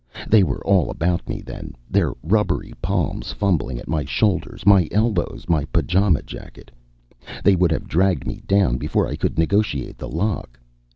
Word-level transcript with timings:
They 0.27 0.41
were 0.41 0.65
all 0.65 0.89
about 0.89 1.29
me 1.29 1.41
then, 1.41 1.75
their 1.87 2.13
rubbery 2.23 2.73
palms 2.81 3.31
fumbling 3.31 3.77
at 3.77 3.87
my 3.87 4.03
shoulders, 4.03 4.65
my 4.65 4.87
elbows, 4.91 5.45
my 5.47 5.63
pajama 5.65 6.23
jacket. 6.23 6.71
They 7.43 7.55
would 7.55 7.69
have 7.71 7.87
dragged 7.87 8.25
me 8.25 8.41
down 8.47 8.77
before 8.79 9.07
I 9.07 9.15
could 9.15 9.37
negotiate 9.37 9.99
the 9.99 10.09
lock. 10.09 10.59